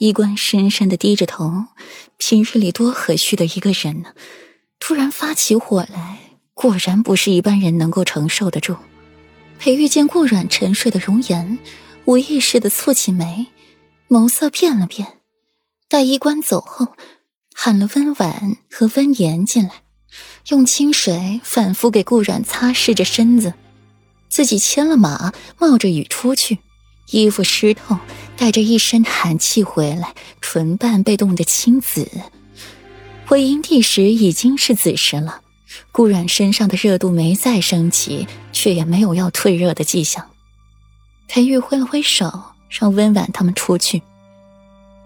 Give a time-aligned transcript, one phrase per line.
[0.00, 1.66] 衣冠深深的低着头，
[2.16, 4.14] 平日里多和煦的一个人呢，
[4.78, 6.20] 突然发起火来，
[6.54, 8.74] 果然不是一般人能够承受得住。
[9.58, 11.58] 裴玉见顾阮沉睡的容颜，
[12.06, 13.48] 无意识的蹙起眉，
[14.08, 15.18] 眸色变了变。
[15.86, 16.94] 待衣冠走后，
[17.54, 19.82] 喊了温婉和温言进来，
[20.48, 23.52] 用清水反复给顾阮擦拭着身子，
[24.30, 26.56] 自己牵了马，冒着雨出去。
[27.10, 27.98] 衣服湿透，
[28.40, 32.10] 带着一身寒气回来，唇瓣被冻得青紫。
[33.26, 35.42] 回营地时已经是子时了，
[35.92, 40.30] 顾阮身上的热度没再升起，却也没有要退热的迹象。
[41.28, 42.32] 裴玉挥了挥手，
[42.70, 44.00] 让温婉他们出去，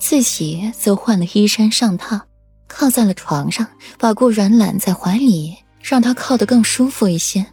[0.00, 2.22] 自己则换了衣衫上榻，
[2.66, 3.64] 靠在了床上，
[3.96, 7.46] 把顾阮揽在怀里，让他靠得更舒服一些。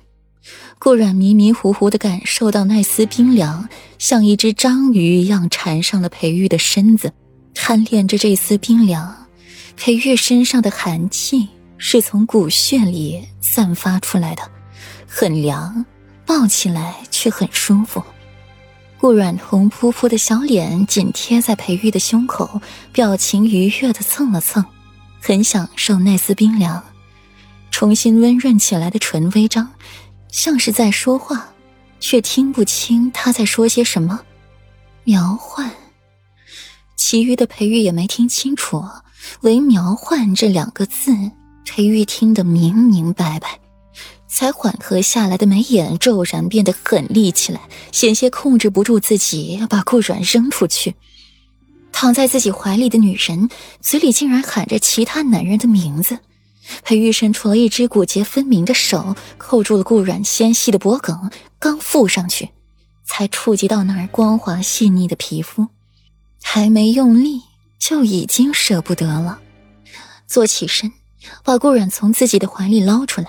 [0.80, 7.12] 顾阮迷迷糊糊的感受到那丝冰凉，像一只章鱼一样缠上了裴玉的身子，
[7.54, 9.27] 贪恋着这丝冰凉。
[9.76, 14.43] 裴玉身上的寒气是从骨血里散发出来的，
[15.08, 15.85] 很凉，
[16.26, 18.04] 抱起来却很舒服。
[18.99, 24.65] 顾阮红扑扑的小脸紧贴在裴玉的胸口，表情愉悦的蹭了蹭，
[25.21, 26.84] 很享受那丝冰凉，
[27.70, 29.70] 重新温润起来的唇微张。
[30.32, 31.54] 像是在说话，
[32.00, 34.20] 却听不清他在说些什么。
[35.04, 35.72] 苗焕，
[36.96, 38.84] 其余的裴玉也没听清楚，
[39.42, 41.12] 唯苗焕这两个字，
[41.66, 43.60] 裴玉听得明明白白。
[44.28, 47.62] 才缓和下来的眉眼骤然变得狠厉起来，
[47.92, 50.94] 险些控制不住自己，要把顾阮扔出去。
[51.94, 53.50] 躺在自己怀里的女人，
[53.82, 56.20] 嘴里竟然喊着其他男人的名字。
[56.84, 61.15] 裴玉伸出了一只骨节分明的手，扣住了顾阮纤细的脖颈，
[61.59, 62.49] 刚附上去，
[63.05, 65.68] 才触及到那儿光滑细腻的皮肤，
[66.41, 67.41] 还没用力，
[67.79, 69.40] 就已经舍不得了。
[70.28, 70.91] 坐起身，
[71.44, 73.28] 把顾阮从自己的怀里捞出来，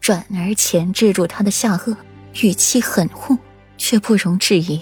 [0.00, 1.94] 转而钳制住他的下颚，
[2.42, 3.36] 语气狠护，
[3.76, 4.80] 却不容置疑：“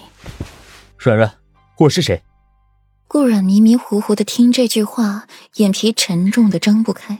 [0.96, 1.34] 阮阮，
[1.78, 2.22] 我是谁？”
[3.08, 5.26] 顾阮迷迷糊糊的听这句话，
[5.56, 7.18] 眼皮沉重的睁不开。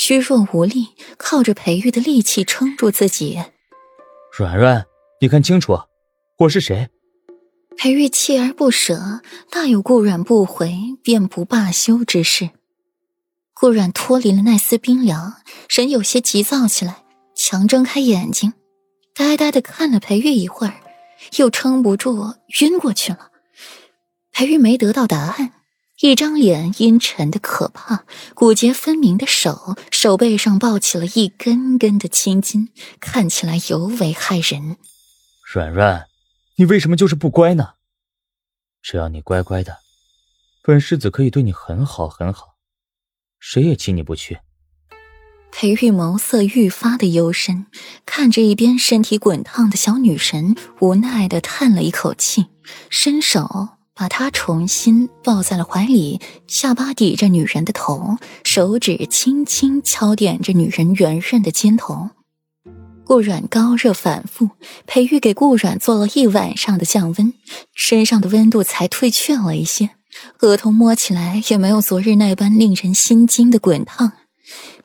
[0.00, 3.36] 虚弱无力，靠着裴玉的力气撑住自己。
[4.30, 4.86] 软软，
[5.20, 5.76] 你看清楚，
[6.38, 6.88] 我是谁？
[7.76, 9.20] 裴玉锲而不舍，
[9.50, 10.72] 大有顾软不回
[11.02, 12.50] 便不罢休之势。
[13.52, 15.34] 顾软脱离了那丝冰凉，
[15.68, 17.02] 人有些急躁起来，
[17.34, 18.52] 强睁开眼睛，
[19.16, 20.74] 呆呆的看了裴玉一会儿，
[21.38, 23.32] 又撑不住晕过去了。
[24.30, 25.54] 裴玉没得到答案。
[26.00, 32.68] 一张脸阴沉的可怕，骨节分明的手，手背上抱起了一根根的青筋，
[33.00, 34.76] 看起来尤为骇人。
[35.52, 36.06] 软软，
[36.54, 37.70] 你为什么就是不乖呢？
[38.80, 39.78] 只要你乖乖的，
[40.62, 42.54] 本世子可以对你很好很好，
[43.40, 44.38] 谁也欺你不去。
[45.50, 47.66] 裴玉眸色愈发的幽深，
[48.06, 52.46] 看着一边身体滚烫的小女神，无奈的叹了一口气，
[52.88, 53.77] 伸手。
[53.98, 62.10] 把她重新抱在了怀里，下巴抵着女人的头，手指轻轻敲点着女人圆润的肩头。
[63.04, 64.50] 顾阮高热反复，
[64.86, 67.34] 裴玉给顾阮做了一晚上的降温，
[67.74, 69.90] 身上的温度才退却了一些，
[70.40, 74.12] 额头摸起来也没有昨日那般令人心惊的滚烫。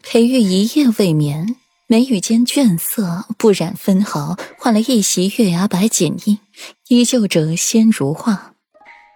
[0.01, 6.39] 裴玉一夜未眠，眉宇间倦色不染分毫，换了一袭月牙白锦衣，
[6.87, 8.52] 依旧谪仙如画。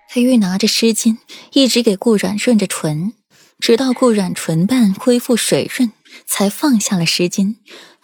[0.09, 1.17] 裴玉拿着湿巾，
[1.51, 3.13] 一直给顾阮润着唇，
[3.59, 5.91] 直到顾阮唇瓣恢复水润，
[6.25, 7.55] 才放下了湿巾，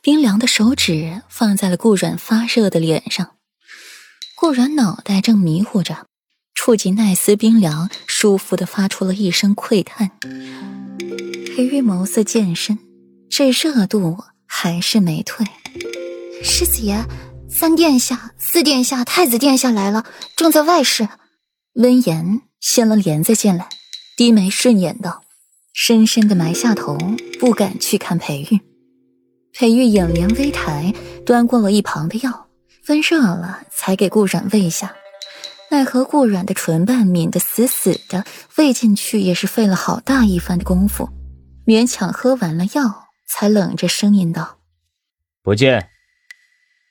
[0.02, 3.31] 冰凉的手指放在了顾阮发热的脸上。
[4.36, 6.06] 顾阮脑袋正迷糊着，
[6.53, 10.12] 触及奈斯冰凉，舒服的发出了一声喟叹。
[11.56, 12.78] 裴玉眸色渐深，
[13.30, 15.46] 这热度还是没退。
[16.44, 17.06] 世子爷，
[17.50, 21.08] 三殿下、四殿下、太子殿下来了，正在外室。
[21.73, 23.67] 温言掀了帘子进来，
[24.16, 25.23] 低眉顺眼道，
[25.73, 26.97] 深深的埋下头，
[27.40, 28.59] 不敢去看裴玉。
[29.52, 30.93] 裴玉眼帘微抬，
[31.25, 32.47] 端过了一旁的药，
[32.87, 34.96] 温热了才给顾阮喂下。
[35.72, 38.23] 奈何顾阮的唇瓣抿得死死的，
[38.58, 41.09] 喂进去也是费了好大一番的功夫，
[41.66, 44.59] 勉强喝完了药，才冷着声音道
[45.41, 45.90] ：“不见。”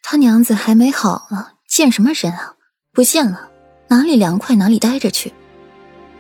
[0.03, 2.57] 他娘子还没好了，见什么人啊？
[2.93, 3.52] 不见了。
[3.93, 5.31] 哪里凉快哪里待着去。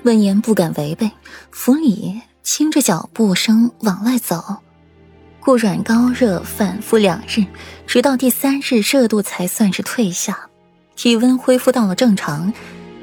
[0.02, 1.10] 温言不敢违背，
[1.50, 4.58] 府里轻着脚步声往外走。
[5.40, 7.46] 顾软高热，反复两日，
[7.86, 10.50] 直到第三日热度才算是退下。
[10.96, 12.52] 体温恢复到了正常，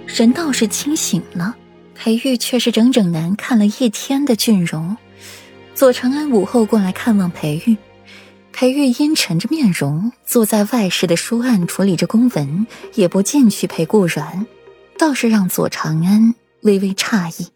[0.06, 1.56] 人倒是清醒了。
[1.96, 4.96] 裴玉却是整整难看了一天的俊容。
[5.74, 7.76] 左承安午后过来看望裴玉，
[8.54, 14.46] 裴玉阴沉着面容，坐在外室的书案处理着公文，也不进去陪顾阮。
[15.00, 17.48] 倒是让左长安微微诧异。